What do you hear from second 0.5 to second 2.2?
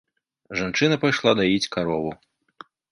Жанчына пайшла даіць карову.